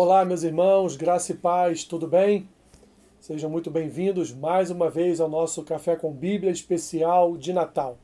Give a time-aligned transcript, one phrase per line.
[0.00, 2.48] Olá, meus irmãos, graça e paz, tudo bem?
[3.18, 7.98] Sejam muito bem-vindos mais uma vez ao nosso Café com Bíblia especial de Natal.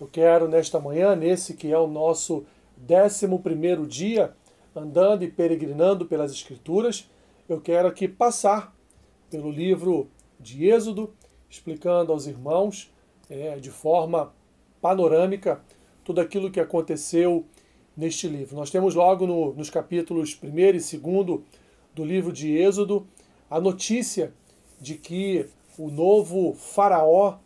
[0.00, 2.44] Eu quero, nesta manhã, nesse que é o nosso
[2.82, 4.34] 11 dia,
[4.74, 7.08] andando e peregrinando pelas Escrituras,
[7.48, 8.74] eu quero aqui passar
[9.30, 10.08] pelo livro
[10.40, 11.14] de Êxodo,
[11.48, 12.92] explicando aos irmãos,
[13.30, 14.32] é, de forma
[14.80, 15.60] panorâmica,
[16.04, 17.46] tudo aquilo que aconteceu
[18.00, 18.56] neste livro.
[18.56, 21.40] Nós temos logo no, nos capítulos 1 e 2
[21.94, 23.06] do livro de Êxodo
[23.50, 24.32] a notícia
[24.80, 25.44] de que
[25.76, 27.36] o novo faraó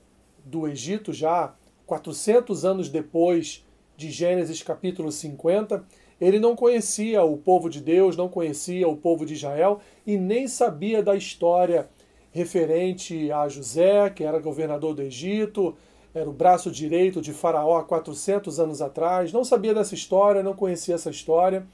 [0.45, 1.53] do Egito, já
[1.87, 3.65] 400 anos depois
[3.97, 5.85] de Gênesis capítulo 50,
[6.21, 10.47] ele não conhecia o povo de Deus, não conhecia o povo de Israel e nem
[10.47, 11.89] sabia da história
[12.31, 15.75] referente a José, que era governador do Egito,
[16.15, 20.55] era o braço direito de Faraó há 400 anos atrás, não sabia dessa história, não
[20.55, 21.67] conhecia essa história,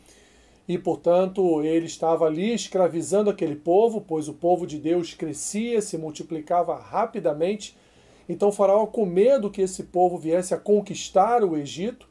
[0.67, 5.99] e portanto ele estava ali escravizando aquele povo, pois o povo de Deus crescia, se
[5.99, 7.77] multiplicava rapidamente.
[8.29, 12.09] Então Faraó, com medo que esse povo viesse a conquistar o Egito,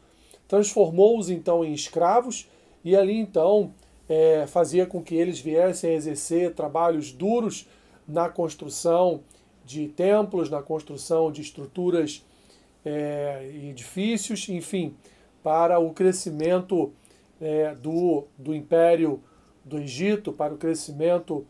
[0.48, 2.50] transformou-os então em escravos.
[2.84, 3.74] E ali então
[4.10, 7.68] é, fazia com que eles viessem a exercer trabalhos duros
[8.08, 9.22] na construção
[9.70, 12.26] de templos, na construção de estruturas
[12.84, 14.96] é, edifícios, enfim,
[15.44, 16.92] para o crescimento
[17.40, 19.22] é, do, do império
[19.64, 21.46] do Egito, para o crescimento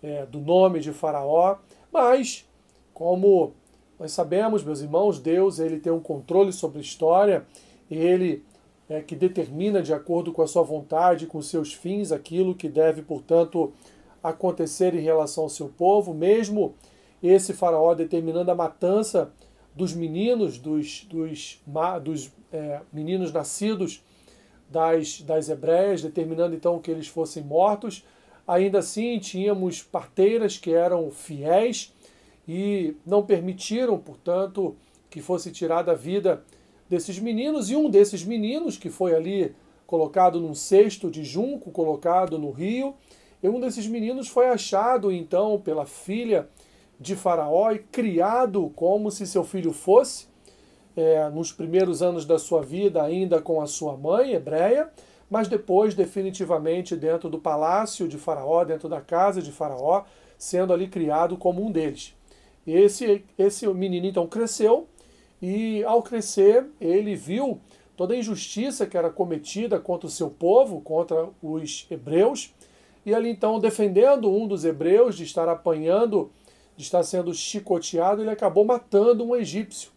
[0.00, 1.56] é, do nome de Faraó.
[1.92, 2.48] Mas,
[2.92, 3.52] como
[3.98, 7.44] nós sabemos, meus irmãos, Deus ele tem um controle sobre a história,
[7.90, 8.44] ele
[8.88, 13.02] é que determina de acordo com a sua vontade, com seus fins, aquilo que deve,
[13.02, 13.72] portanto,
[14.22, 16.76] acontecer em relação ao seu povo, mesmo
[17.22, 19.32] esse faraó determinando a matança
[19.74, 21.60] dos meninos, dos, dos,
[22.02, 24.02] dos é, meninos nascidos
[24.68, 28.04] das, das hebreias, determinando então que eles fossem mortos.
[28.46, 31.92] Ainda assim, tínhamos parteiras que eram fiéis
[32.46, 34.76] e não permitiram, portanto,
[35.10, 36.44] que fosse tirada a vida
[36.88, 37.70] desses meninos.
[37.70, 39.54] E um desses meninos, que foi ali
[39.86, 42.94] colocado num cesto de junco, colocado no rio,
[43.42, 46.48] e um desses meninos foi achado então pela filha
[46.98, 50.26] de Faraó e criado como se seu filho fosse,
[50.96, 54.88] é, nos primeiros anos da sua vida, ainda com a sua mãe hebreia,
[55.28, 60.04] mas depois, definitivamente, dentro do palácio de Faraó, dentro da casa de Faraó,
[60.38, 62.14] sendo ali criado como um deles.
[62.66, 64.86] Esse, esse menino então cresceu
[65.42, 67.60] e, ao crescer, ele viu
[67.96, 72.54] toda a injustiça que era cometida contra o seu povo, contra os hebreus,
[73.04, 76.30] e ali então defendendo um dos hebreus de estar apanhando
[76.76, 79.90] de estar sendo chicoteado, ele acabou matando um egípcio.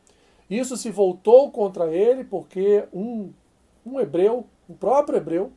[0.49, 3.31] Isso se voltou contra ele porque um,
[3.85, 5.51] um hebreu, um próprio hebreu,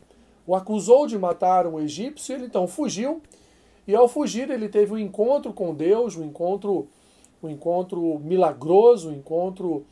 [0.47, 3.22] o acusou de matar um egípcio, ele então fugiu,
[3.86, 6.88] e ao fugir ele teve um encontro com Deus, um encontro,
[7.42, 9.84] um encontro milagroso, um encontro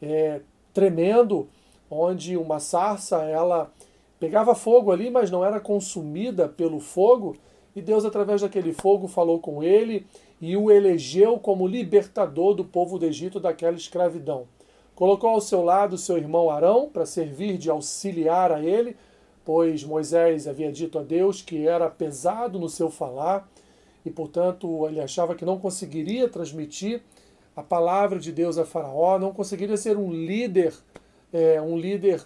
[0.00, 0.40] é,
[0.72, 1.48] tremendo,
[1.90, 3.72] onde uma sarça ela
[4.20, 7.36] pegava fogo ali, mas não era consumida pelo fogo,
[7.74, 10.06] e Deus através daquele fogo falou com ele
[10.40, 14.46] e o elegeu como libertador do povo do Egito daquela escravidão.
[14.94, 18.96] Colocou ao seu lado seu irmão Arão para servir de auxiliar a ele,
[19.44, 23.48] pois Moisés havia dito a Deus que era pesado no seu falar
[24.04, 27.02] e, portanto, ele achava que não conseguiria transmitir
[27.54, 30.72] a palavra de Deus a Faraó, não conseguiria ser um líder,
[31.32, 32.24] é, um líder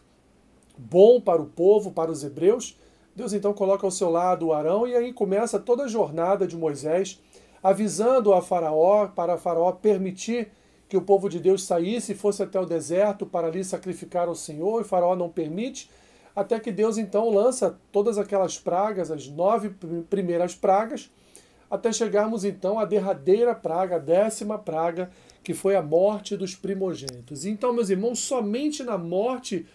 [0.76, 2.76] bom para o povo, para os hebreus.
[3.14, 6.56] Deus então coloca ao seu lado o Arão e aí começa toda a jornada de
[6.56, 7.20] Moisés
[7.62, 10.50] avisando a Faraó para Faraó permitir
[10.88, 14.34] que o povo de Deus saísse e fosse até o deserto para ali sacrificar ao
[14.34, 15.88] Senhor, e Faraó não permite,
[16.36, 19.70] até que Deus então lança todas aquelas pragas, as nove
[20.10, 21.10] primeiras pragas,
[21.70, 25.10] até chegarmos então à derradeira praga, a décima praga,
[25.42, 27.46] que foi a morte dos primogênitos.
[27.46, 29.66] Então, meus irmãos, somente na morte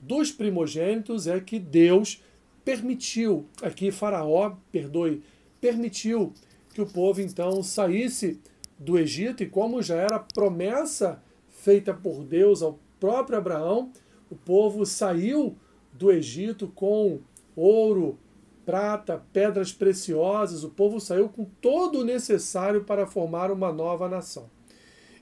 [0.00, 2.22] dos primogênitos é que Deus
[2.64, 5.22] permitiu, aqui Faraó, perdoe,
[5.60, 6.32] permitiu
[6.72, 8.40] que o povo então saísse
[8.78, 13.92] do Egito, e como já era promessa feita por Deus ao próprio Abraão,
[14.30, 15.56] o povo saiu
[15.92, 17.20] do Egito com
[17.54, 18.18] ouro,
[18.64, 24.48] prata, pedras preciosas, o povo saiu com todo o necessário para formar uma nova nação.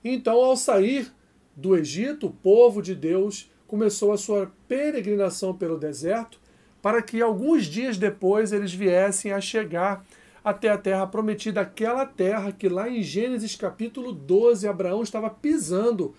[0.04, 1.12] Então, ao sair
[1.56, 6.40] do Egito, o povo de Deus começou a sua peregrinação pelo deserto,
[6.88, 10.06] para que alguns dias depois eles viessem a chegar
[10.42, 16.14] até a terra prometida, aquela terra que lá em Gênesis capítulo 12 Abraão estava pisando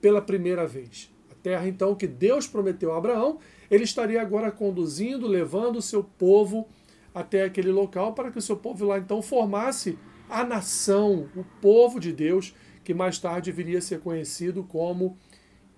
[0.00, 1.12] pela primeira vez.
[1.30, 3.38] A terra então que Deus prometeu a Abraão,
[3.70, 6.66] ele estaria agora conduzindo, levando o seu povo
[7.14, 9.98] até aquele local para que o seu povo lá então formasse
[10.30, 15.18] a nação, o povo de Deus, que mais tarde viria a ser conhecido como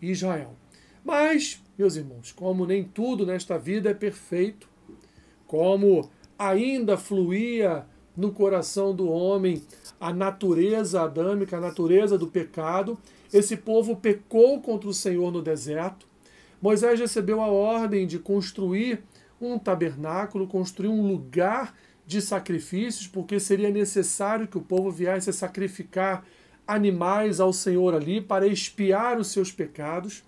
[0.01, 0.55] Israel.
[1.05, 4.69] Mas, meus irmãos, como nem tudo nesta vida é perfeito,
[5.47, 7.87] como ainda fluía
[8.17, 9.63] no coração do homem
[10.01, 12.99] a natureza adâmica, a natureza do pecado,
[13.33, 16.07] esse povo pecou contra o Senhor no deserto.
[16.61, 19.03] Moisés recebeu a ordem de construir
[19.41, 21.75] um tabernáculo, construir um lugar
[22.07, 26.25] de sacrifícios, porque seria necessário que o povo viesse a sacrificar
[26.67, 30.25] animais ao Senhor ali para expiar os seus pecados.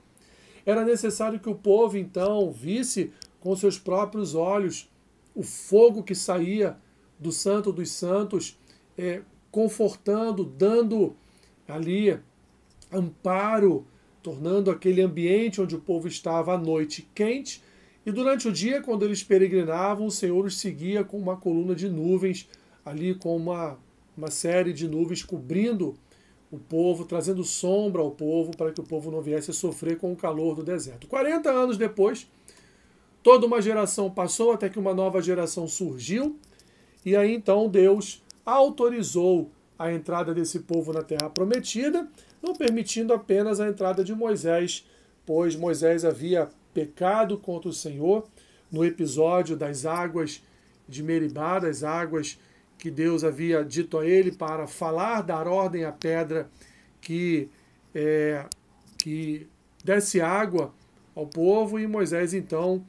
[0.68, 3.10] Era necessário que o povo então visse
[3.40, 4.86] com seus próprios olhos
[5.34, 6.76] o fogo que saía
[7.18, 8.58] do Santo dos Santos,
[8.94, 11.16] é, confortando, dando
[11.66, 12.20] ali
[12.92, 13.86] amparo,
[14.22, 17.64] tornando aquele ambiente onde o povo estava à noite quente.
[18.04, 21.88] E durante o dia, quando eles peregrinavam, o Senhor os seguia com uma coluna de
[21.88, 22.46] nuvens,
[22.84, 23.78] ali com uma,
[24.14, 25.94] uma série de nuvens cobrindo
[26.50, 30.12] o povo, trazendo sombra ao povo, para que o povo não viesse a sofrer com
[30.12, 31.06] o calor do deserto.
[31.06, 32.28] 40 anos depois,
[33.22, 36.36] toda uma geração passou até que uma nova geração surgiu,
[37.04, 42.08] e aí então Deus autorizou a entrada desse povo na terra prometida,
[42.42, 44.86] não permitindo apenas a entrada de Moisés,
[45.26, 48.26] pois Moisés havia pecado contra o Senhor,
[48.70, 50.42] no episódio das águas
[50.88, 52.38] de Meribá, das águas
[52.78, 56.48] que Deus havia dito a ele para falar, dar ordem à pedra
[57.00, 57.48] que,
[57.94, 58.44] é,
[58.96, 59.46] que
[59.84, 60.72] desse água
[61.14, 62.84] ao povo, e Moisés então,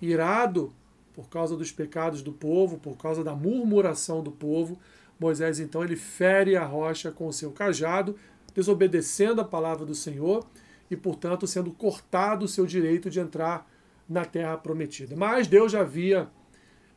[0.00, 0.72] irado
[1.12, 4.78] por causa dos pecados do povo, por causa da murmuração do povo,
[5.18, 8.16] Moisés então ele fere a rocha com o seu cajado,
[8.54, 10.46] desobedecendo a palavra do Senhor,
[10.90, 13.66] e, portanto, sendo cortado o seu direito de entrar
[14.08, 15.16] na terra prometida.
[15.16, 16.28] Mas Deus já havia,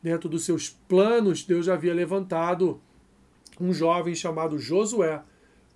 [0.02, 2.80] dentro dos seus planos, Deus já havia levantado
[3.60, 5.22] um jovem chamado Josué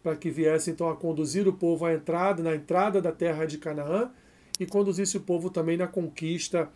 [0.03, 3.59] para que viesse então a conduzir o povo à entrada, na entrada da terra de
[3.59, 4.11] Canaã
[4.59, 6.69] e conduzisse o povo também na conquista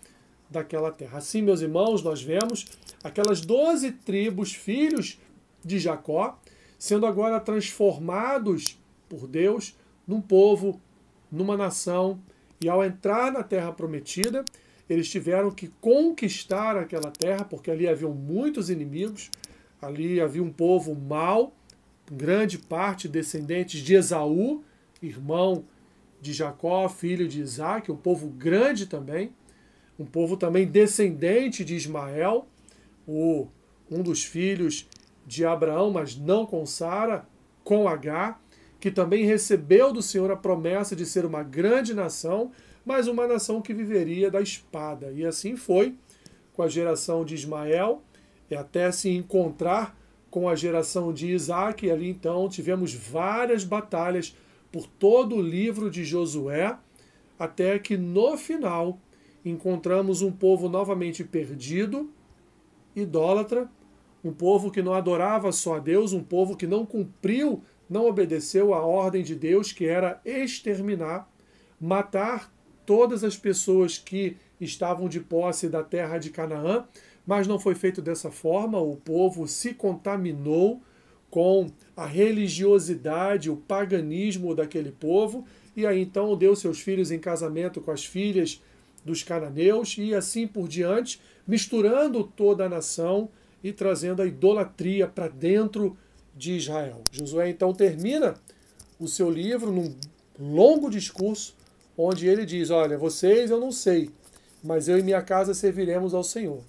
[0.51, 1.19] daquela terra.
[1.19, 2.67] Assim, meus irmãos, nós vemos
[3.03, 5.19] aquelas doze tribos, filhos
[5.65, 6.39] de Jacó,
[6.79, 9.77] sendo agora transformados por Deus
[10.07, 10.81] num povo
[11.31, 12.21] numa nação,
[12.61, 14.45] e ao entrar na terra prometida,
[14.89, 19.31] eles tiveram que conquistar aquela terra, porque ali haviam muitos inimigos,
[19.81, 21.55] ali havia um povo mau,
[22.11, 24.63] grande parte descendentes de Esaú,
[25.03, 25.65] irmão
[26.21, 29.33] de Jacó, filho de Isaac, um povo grande também,
[29.99, 32.47] um povo também descendente de Ismael,
[33.07, 33.47] o,
[33.91, 34.89] um dos filhos
[35.27, 37.27] de Abraão, mas não com Sara,
[37.63, 38.39] com H
[38.85, 42.53] que também recebeu do Senhor a promessa de ser uma grande nação,
[42.85, 45.13] mas uma nação que viveria da espada.
[45.13, 45.95] E assim foi
[46.53, 48.03] com a geração de Ismael,
[48.51, 49.99] e até se encontrar
[50.31, 54.37] com a geração de Isaac, e ali então tivemos várias batalhas
[54.71, 56.77] por todo o livro de Josué,
[57.39, 58.99] até que no final
[59.45, 62.11] encontramos um povo novamente perdido,
[62.95, 63.69] idólatra,
[64.23, 68.73] um povo que não adorava só a Deus, um povo que não cumpriu não obedeceu
[68.73, 71.31] à ordem de Deus, que era exterminar,
[71.81, 72.54] matar
[72.87, 76.85] todas as pessoas que estavam de posse da terra de Canaã,
[77.27, 78.79] mas não foi feito dessa forma.
[78.79, 80.81] O povo se contaminou
[81.31, 81.67] com
[81.97, 85.45] a religiosidade, o paganismo daquele povo,
[85.77, 88.63] e aí então deu seus filhos em casamento com as filhas
[89.05, 93.29] dos cananeus e assim por diante, misturando toda a nação
[93.63, 95.97] e trazendo a idolatria para dentro
[96.37, 97.03] de Israel.
[97.11, 98.35] Josué então termina
[98.99, 99.95] o seu livro num
[100.39, 101.57] longo discurso,
[101.97, 104.11] onde ele diz: Olha, vocês eu não sei,
[104.63, 106.63] mas eu e minha casa serviremos ao Senhor.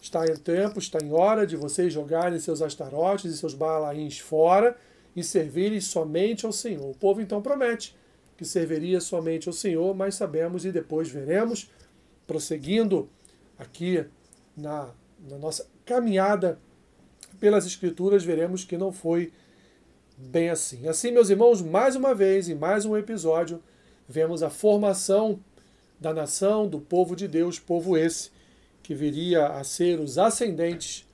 [0.00, 4.76] Está em tempo, está em hora de vocês jogarem seus astarotes e seus balaíns fora
[5.14, 6.88] e servirem somente ao Senhor.
[6.88, 7.96] O povo então promete
[8.36, 11.68] que serviria somente ao Senhor, mas sabemos e depois veremos,
[12.26, 13.08] prosseguindo
[13.58, 14.04] aqui
[14.56, 14.90] na,
[15.28, 16.60] na nossa caminhada
[17.40, 19.32] pelas Escrituras veremos que não foi
[20.16, 20.88] bem assim.
[20.88, 23.62] Assim, meus irmãos, mais uma vez, em mais um episódio,
[24.08, 25.38] vemos a formação
[26.00, 28.30] da nação, do povo de Deus, povo esse
[28.82, 31.06] que viria a ser os ascendentes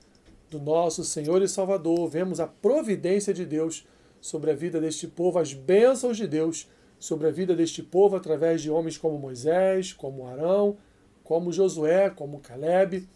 [0.49, 2.07] do nosso Senhor e Salvador.
[2.07, 3.85] Vemos a providência de Deus
[4.21, 8.61] sobre a vida deste povo, as bênçãos de Deus sobre a vida deste povo através
[8.61, 10.77] de homens como Moisés, como Arão,
[11.23, 13.07] como Josué, como Caleb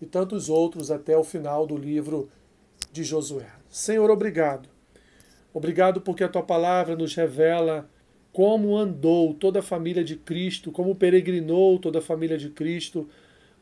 [0.00, 2.30] e tantos outros até o final do livro
[2.90, 3.50] de Josué.
[3.68, 4.68] Senhor, obrigado.
[5.52, 7.88] Obrigado porque a tua palavra nos revela
[8.36, 13.08] como andou toda a família de Cristo, como peregrinou toda a família de Cristo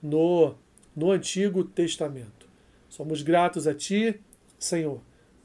[0.02, 0.57] no,
[0.97, 2.49] no Antigo Testamento.
[2.88, 4.21] Somos gratos a Ti,
[4.59, 5.00] Senhor,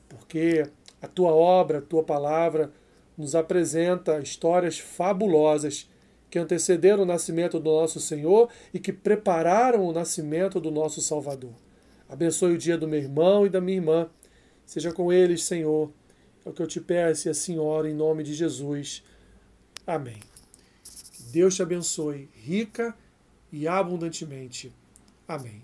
[0.08, 0.66] porque
[1.00, 2.72] a Tua obra, a Tua palavra
[3.16, 5.88] nos apresenta histórias fabulosas
[6.28, 11.54] que antecederam o nascimento do nosso Senhor e que prepararam o nascimento do nosso Salvador.
[12.10, 14.10] Abençoe o dia do meu irmão e da minha irmã.
[14.66, 15.92] Seja com eles, Senhor.
[16.44, 19.04] É o que eu te peço e assim oro em nome de Jesus.
[19.90, 20.20] Amém.
[21.32, 22.96] Deus te abençoe rica
[23.52, 24.72] e abundantemente.
[25.28, 25.64] Amém.